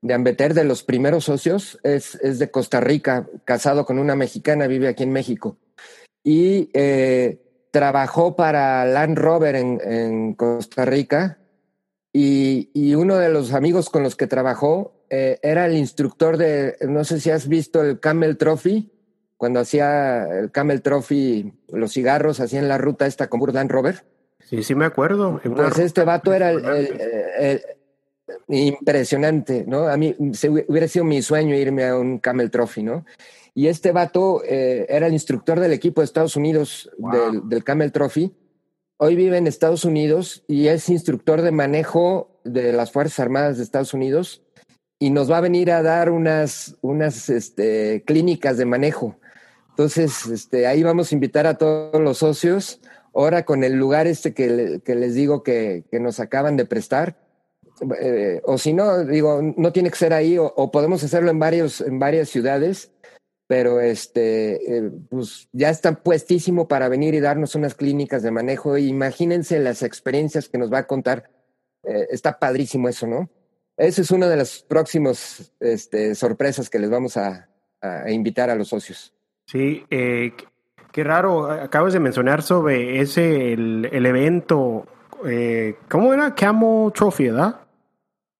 [0.01, 4.67] de Ambeter, de los primeros socios, es, es de Costa Rica, casado con una mexicana,
[4.67, 5.57] vive aquí en México.
[6.23, 11.39] Y eh, trabajó para Land Rover en, Costa Rica
[12.13, 17.03] y, uno de los amigos con los que trabajó eh, era el instructor de, no
[17.03, 18.91] sé si has visto el Camel Trophy,
[19.37, 24.03] cuando hacía el Camel Trophy, los cigarros, hacían la ruta esta con Land Rover.
[24.43, 25.39] Sí, sí me acuerdo.
[25.43, 27.61] Pues este vato era el,
[28.47, 29.87] impresionante, ¿no?
[29.87, 33.05] A mí hubiera sido mi sueño irme a un Camel Trophy, ¿no?
[33.53, 36.89] Y este vato eh, era el instructor del equipo de Estados Unidos
[37.43, 38.35] del, Camel Trophy.
[38.97, 43.63] Hoy vive en Estados Unidos y es instructor de manejo de las Fuerzas Armadas de
[43.63, 44.43] Estados Unidos
[44.99, 49.17] y nos va a venir a dar unas, unas este, clínicas de manejo.
[49.69, 52.81] Entonces, este, ahí vamos a invitar a todos los socios.
[53.13, 57.17] Ahora con el lugar este que, que les digo que, que, nos acaban de prestar.
[58.01, 61.81] Eh, o si no, digo, no tiene que ser ahí o, podemos hacerlo en, varios,
[61.81, 62.91] en varias ciudades
[63.47, 68.77] pero este, eh, pues ya está puestísimo para venir y darnos unas clínicas de manejo.
[68.77, 71.29] Imagínense las experiencias que nos va a contar.
[71.83, 73.29] Eh, está padrísimo eso, ¿no?
[73.77, 77.47] Esa es una de las próximas este, sorpresas que les vamos a,
[78.07, 79.13] invitar a los socios.
[79.45, 80.33] Sí, eh,
[80.91, 81.49] qué raro.
[81.49, 84.85] Acabas de mencionar sobre ese, el, evento.
[85.87, 86.33] ¿Cómo era?
[86.35, 87.61] Camel Trophy, ¿verdad?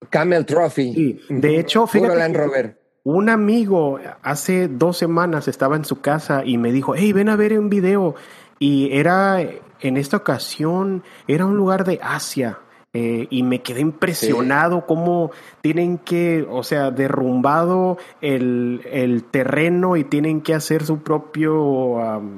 [0.10, 0.93] Camel Trophy.
[0.93, 1.21] Sí.
[1.30, 2.76] De hecho, fíjate.
[3.10, 7.38] Un amigo hace dos semanas estaba en su casa y me dijo, hey, ven a
[7.38, 8.15] ver un video.
[8.60, 12.60] Y era, en esta ocasión, era un lugar de Asia.
[12.93, 20.04] Eh, y me quedé impresionado cómo tienen que, o sea, derrumbado el, el, terreno y
[20.04, 22.34] tienen que hacer su propio,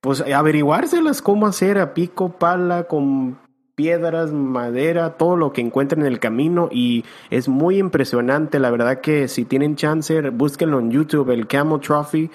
[0.00, 3.38] pues averiguárselas cómo hacer a pico, pala, con
[3.78, 8.58] piedras, madera, todo lo que encuentren en el camino y es muy impresionante.
[8.58, 12.28] La verdad que si tienen chance, búsquenlo en YouTube, el Camel Trophy.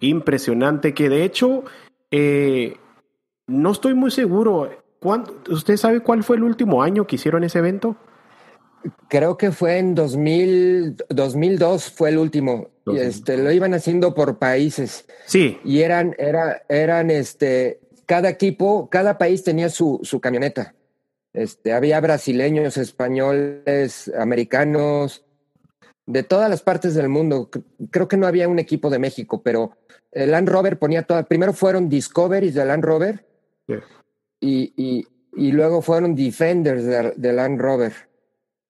[0.00, 1.62] Impresionante que de hecho,
[2.10, 2.78] eh,
[3.46, 4.70] no estoy muy seguro.
[5.00, 7.96] ¿Usted sabe cuál fue el último año que hicieron ese evento?
[9.08, 12.70] Creo que fue en 2000, 2002 fue el último.
[12.86, 15.06] Y este, lo iban haciendo por países.
[15.26, 15.58] Sí.
[15.64, 20.74] Y eran, era, eran, este, cada equipo, cada país tenía su, su camioneta.
[21.32, 25.24] Este, había brasileños, españoles, americanos,
[26.06, 27.50] de todas las partes del mundo.
[27.90, 29.76] Creo que no había un equipo de México, pero
[30.10, 31.26] el Land Rover ponía todas.
[31.26, 33.26] Primero fueron Discoveries de Land Rover
[34.40, 37.92] y, y, luego fueron Defenders de, de, Land Rover.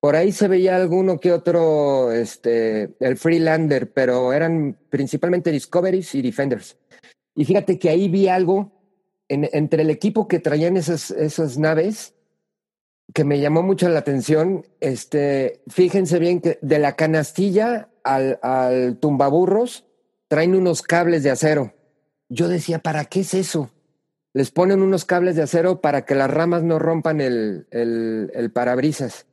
[0.01, 6.23] Por ahí se veía alguno que otro, este, el Freelander, pero eran principalmente Discoveries y
[6.23, 6.77] Defenders.
[7.35, 8.73] Y fíjate que ahí vi algo
[9.29, 12.15] en, entre el equipo que traían esas, esas naves
[13.15, 14.67] que me llamó mucho la atención.
[14.81, 19.87] Este, fíjense bien que de la canastilla al, al tumbaburros
[20.29, 21.75] traen unos cables de acero.
[22.29, 23.71] Yo decía, ¿para qué es eso?
[24.39, 29.27] Les ponen unos cables de acero para que las ramas no rompan el, el, parabrisas.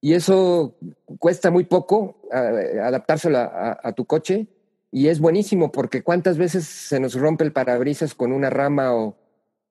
[0.00, 0.78] Y eso
[1.18, 4.46] cuesta muy poco adaptárselo a, a, tu coche.
[4.92, 9.16] Y es buenísimo porque cuántas veces se nos rompe el parabrisas con una rama o,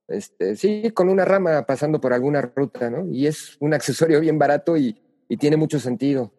[0.10, 3.10] este, sí, con una rama pasando por alguna ruta, ¿no?
[3.10, 6.34] Y es un accesorio bien barato y, y tiene mucho sentido.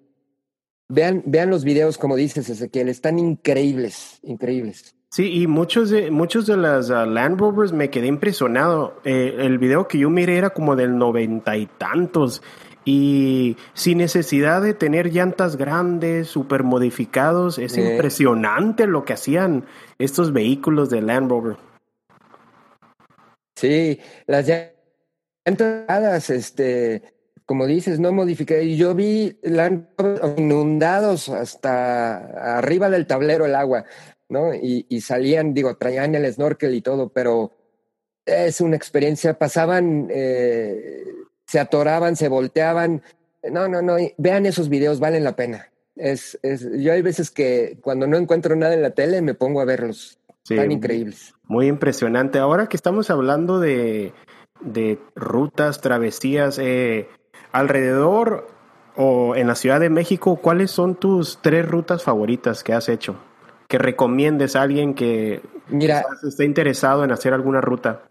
[0.91, 4.95] Vean, vean los videos, como dices, Ezequiel, están increíbles, increíbles.
[5.13, 8.99] Sí, y muchos de, muchos de las uh, Land Rovers me quedé impresionado.
[9.05, 12.43] Eh, el video que yo miré era como del noventa y tantos.
[12.87, 17.93] Y sin necesidad de tener llantas grandes, super modificados, es eh.
[17.93, 19.67] impresionante lo que hacían
[19.99, 21.57] estos vehículos de Land Rover.
[23.55, 27.03] Sí, las llantas, este,
[27.45, 28.65] como dices, no modificé.
[28.65, 29.39] Y yo vi
[30.39, 33.85] inundados hasta arriba del tablero el agua,
[34.33, 34.55] ¿no?
[34.55, 37.53] Y, y, salían, digo, traían el snorkel y todo, pero
[38.25, 39.39] es una experiencia.
[39.39, 41.05] Pasaban, eh,
[41.47, 43.03] se atoraban, se volteaban.
[43.45, 43.97] No, no, no.
[44.17, 45.69] Vean esos videos, valen la pena.
[45.95, 49.61] Es, es, yo hay veces que cuando no encuentro nada en la tele me pongo
[49.61, 50.19] a verlos.
[50.45, 51.35] Sí, Están increíbles.
[51.45, 52.39] Muy impresionante.
[52.39, 54.13] Ahora que estamos hablando de,
[54.61, 57.07] de rutas, travesías, eh,
[57.53, 58.49] alrededor
[58.97, 63.17] o en la Ciudad de México, ¿cuáles son tus tres rutas favoritas que has hecho?
[63.73, 68.03] Que recomiendes a alguien que Mira, esté interesado en hacer alguna ruta.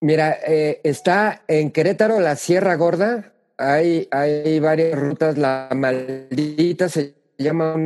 [0.00, 3.34] Mira, eh, está en Querétaro la Sierra Gorda.
[3.58, 5.36] Hay, hay varias rutas.
[5.36, 7.76] La maldita se llama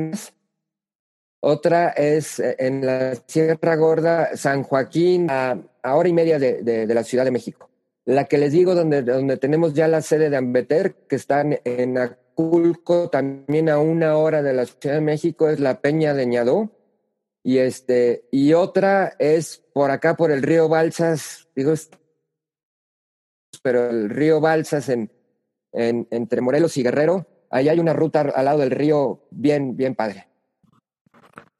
[1.40, 6.94] otra es eh, en la Sierra Gorda, San Joaquín, a, hora y media de, de,
[6.94, 7.68] la Ciudad de México.
[8.05, 11.98] La que les digo, donde, donde tenemos ya la sede de Ambeter, que está en,
[12.32, 16.70] Aculco, también a una hora de la Ciudad de México, es la Peña de Ñadó.
[17.44, 21.74] Y, este, y otra es por acá, por el río Balsas, digo,
[23.62, 25.10] pero el río Balsas en,
[25.72, 29.94] en, entre Morelos y Guerrero, ahí hay una ruta al lado del río bien, bien
[29.94, 30.28] padre.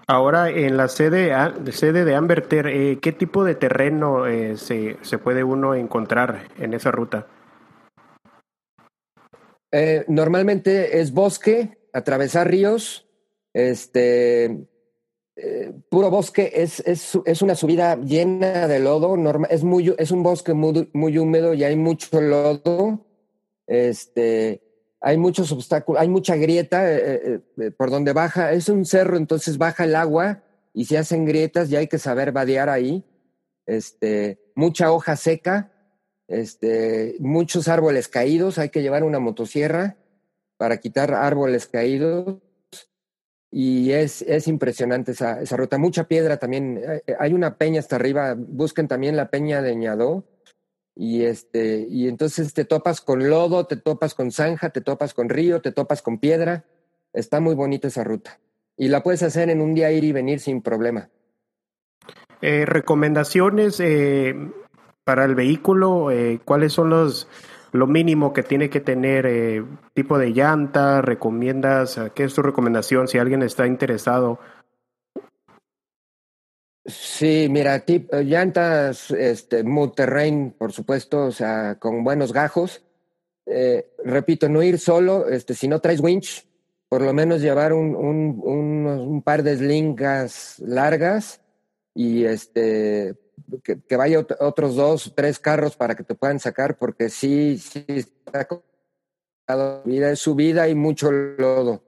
[0.07, 1.33] Ahora, en la sede,
[1.71, 6.75] sede de Amberter, eh, ¿qué tipo de terreno eh, se, se, puede uno encontrar en
[6.75, 7.27] esa ruta?
[9.73, 13.09] Eh, normalmente es bosque, atravesar ríos,
[13.53, 14.69] este,
[15.35, 19.17] eh, puro bosque, es, es, es, una subida llena de lodo,
[19.49, 23.07] es, muy, es un bosque muy, muy húmedo y hay mucho lodo.
[23.67, 24.63] Este,
[25.01, 29.59] hay muchos obstáculos, hay mucha grieta eh, eh, por donde baja, es un cerro, entonces
[29.59, 30.43] baja el agua
[30.75, 33.05] y se hacen grietas y hay que saber vadear ahí.
[33.67, 35.72] Este, mucha hoja seca,
[36.29, 39.97] este, muchos árboles caídos, hay que llevar una motosierra
[40.57, 42.39] para quitar árboles caídos.
[43.51, 45.77] Y es, es impresionante esa, esa ruta.
[45.77, 46.81] Mucha piedra también.
[47.19, 48.35] Hay una peña hasta arriba.
[48.37, 50.25] Busquen también la peña de Ñadó
[50.95, 55.29] y este y entonces te topas con lodo, te topas con zanja, te topas con
[55.29, 56.65] río, te topas con piedra.
[57.13, 58.41] Está muy bonita esa ruta
[58.77, 61.11] y la puedes hacer en un día ir y venir sin problema.
[62.41, 64.35] Eh, recomendaciones eh,
[65.05, 67.29] para el vehículo, eh, ¿cuáles son los
[67.73, 71.01] lo mínimo que tiene que tener eh, tipo de llanta?
[71.03, 72.01] ¿Recomiendas?
[72.15, 74.39] ¿Qué es tu recomendación si alguien está interesado?
[76.85, 82.83] Sí, mira, tip, eh, llantas, este, terrain, por supuesto, o sea, con buenos gajos.
[83.47, 86.45] Eh, repito, no ir solo, este, si no traes winch,
[86.89, 91.41] por lo menos llevar un, un, un, un par de slingas largas
[91.95, 93.15] y este,
[93.63, 98.49] que, vaya otros dos, tres carros para que te puedan sacar, porque sí, sí está
[99.85, 101.83] vida es subida y mucho lodo.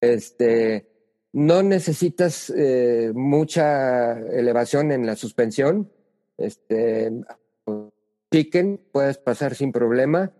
[0.00, 0.88] Este,
[1.32, 5.90] no necesitas eh, mucha elevación en la suspensión.
[6.36, 7.10] Este,
[8.32, 10.32] chicken puedes pasar sin problema,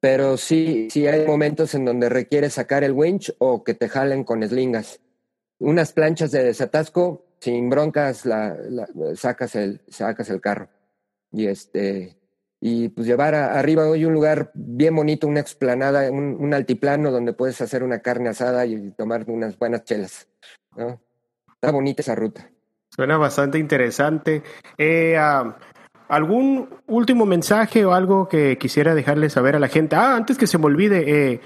[0.00, 4.24] pero sí, sí hay momentos en donde requieres sacar el winch o que te jalen
[4.24, 5.00] con eslingas.
[5.58, 8.56] Unas planchas de desatasco, sin broncas, la,
[9.14, 10.68] sacas, el, sacas el carro.
[11.30, 12.16] Y este,
[12.60, 17.60] y pues llevar arriba hoy un lugar bien bonito, una explanada, un, altiplano donde puedes
[17.60, 20.28] hacer una carne asada y tomar unas buenas chelas.
[21.54, 22.48] Está bonita esa ruta.
[22.88, 24.42] Suena bastante interesante.
[24.78, 25.56] Eh, ah,
[26.08, 29.96] ¿Algún último mensaje o algo que quisiera dejarle saber a la gente?
[29.96, 31.40] Ah, antes que se me olvide, eh,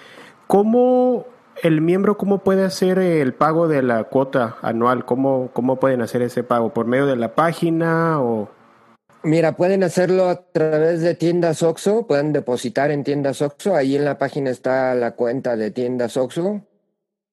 [0.47, 1.27] ¿cómo
[1.63, 5.05] el miembro, cómo puede hacer el pago de la cuota anual?
[5.05, 6.73] ¿Cómo, ¿Cómo pueden hacer ese pago?
[6.73, 8.51] ¿Por medio de la página o...?
[9.25, 14.05] Mira, pueden hacerlo a través de tiendas OXO, pueden depositar en tiendas OXO, ahí en
[14.05, 16.63] la página está la cuenta de tiendas OXO.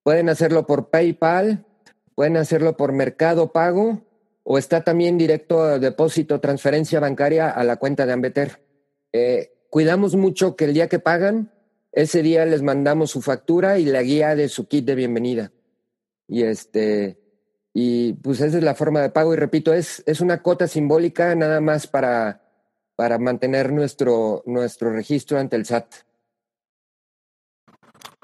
[0.04, 1.66] Pueden hacerlo por PayPal,
[2.16, 4.02] pueden hacerlo por Mercado Pago
[4.44, 8.62] o está también directo depósito, transferencia bancaria a la cuenta de Ambeter.
[9.12, 11.52] Eh, cuidamos mucho que el día que pagan,
[11.96, 15.52] ese día les mandamos su factura y la guía de su kit de bienvenida.
[16.28, 17.18] Y este,
[17.74, 19.34] y pues esa es la forma de pago.
[19.34, 22.42] Y repito, es, es una cota simbólica nada más para,
[22.98, 25.88] para mantener nuestro, nuestro registro ante el SAT.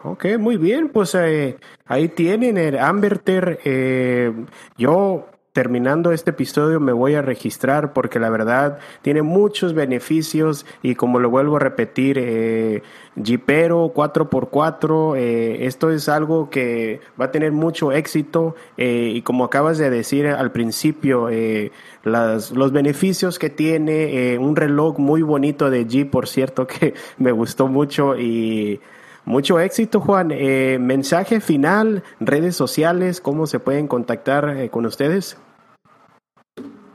[0.04, 3.60] Ok, muy bien, pues eh, ahí tienen el Amberter.
[3.64, 4.34] Eh,
[4.78, 10.96] yo terminando este episodio me voy a registrar porque la verdad tiene muchos beneficios y
[10.96, 12.84] como lo vuelvo a repetir, eh,
[13.16, 19.44] Jeepero 4x4, eh, esto es algo que va a tener mucho éxito eh, y como
[19.44, 21.72] acabas de decir al principio, eh,
[22.04, 27.32] las, los beneficios que tiene, un reloj muy bonito de Jeep, por cierto, que me
[27.32, 28.80] gustó mucho y...
[29.26, 30.30] Mucho éxito, Juan.
[30.30, 35.38] mensaje final, redes sociales, ¿cómo se pueden contactar con ustedes?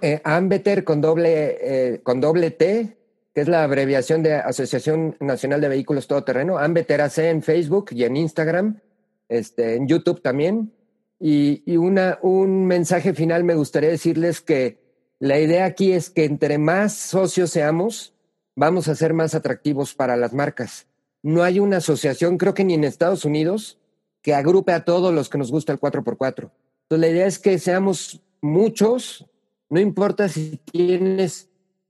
[0.01, 2.97] Eh, Ambeter con doble, eh, con doble T,
[3.35, 6.59] que es la abreviación de Asociación Nacional de Vehículos Todoterreno.
[6.59, 8.81] Ambeter AC en Facebook y en Instagram,
[9.29, 10.73] este, en YouTube también.
[11.19, 14.79] Y, y una, un mensaje final me gustaría decirles que
[15.19, 18.15] la idea aquí es que entre más socios seamos,
[18.55, 20.87] vamos a ser más atractivos para las marcas.
[21.27, 23.81] No hay una asociación, creo que ni en Estados Unidos,
[24.23, 26.53] que agrupe a todos los que nos gusta el 4x4.
[26.83, 29.27] Entonces la idea es que seamos muchos,
[29.69, 31.49] no importa si tienes,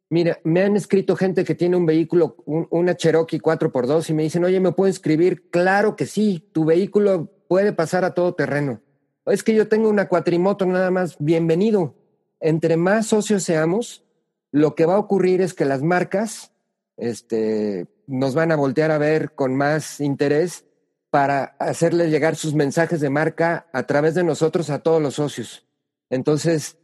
[0.08, 4.42] mira, me han escrito gente que tiene un vehículo, una Cherokee 4x2 y me dicen,
[4.42, 5.50] oye, ¿me puedo escribir?
[5.50, 8.80] Claro que sí, tu vehículo puede pasar a todo terreno.
[9.26, 11.94] Es que yo tengo una cuatrimoto nada más, bienvenido.
[12.40, 14.02] Entre más socios seamos,
[14.50, 16.52] lo que va a ocurrir es que las marcas
[16.96, 20.64] este, nos van a voltear a ver con más interés
[21.10, 25.66] para hacerles llegar sus mensajes de marca a través de nosotros a todos los socios.
[26.10, 26.78] Entonces,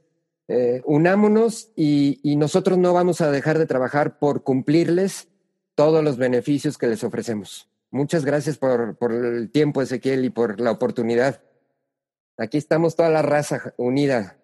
[0.48, 5.28] eh, unámonos y, nosotros no vamos a dejar de trabajar por cumplirles
[5.74, 7.68] todos los beneficios que les ofrecemos.
[7.90, 11.42] Muchas gracias por, por el tiempo, Ezequiel, y por la oportunidad.
[12.38, 14.38] Aquí estamos toda la raza unida.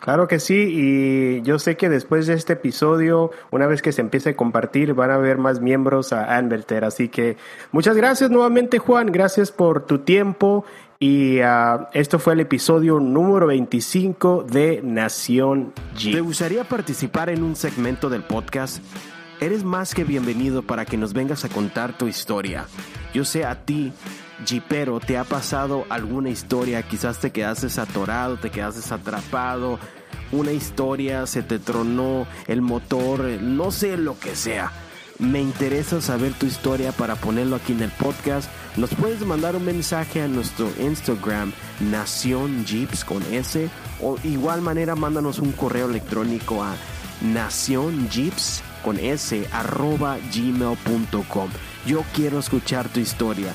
[0.00, 4.02] Claro que sí, y yo sé que después de este episodio, una vez que se
[4.02, 6.84] empiece a compartir, van a haber más miembros a Anverter.
[6.84, 7.36] Así que
[7.72, 9.10] muchas gracias nuevamente, Juan.
[9.10, 10.64] Gracias por tu tiempo
[10.98, 16.12] y uh, esto fue el episodio número 25 de Nación G.
[16.12, 18.82] ¿Te gustaría participar en un segmento del podcast?
[19.40, 22.66] Eres más que bienvenido para que nos vengas a contar tu historia.
[23.12, 23.92] Yo sé a ti,
[24.44, 29.78] Jeepero, te ha pasado alguna historia, quizás te quedaste atorado, te quedaste atrapado,
[30.32, 34.72] una historia se te tronó el motor, no sé lo que sea
[35.18, 38.50] me interesa saber tu historia para ponerlo aquí en el podcast.
[38.76, 43.68] Nos puedes mandar un mensaje a nuestro Instagram, Nación Jeeps con S,
[44.00, 46.74] o igual manera mándanos un correo electrónico a
[47.20, 51.48] Nación Jeeps con S arroba gmail.com.
[51.86, 53.54] Yo quiero escuchar tu historia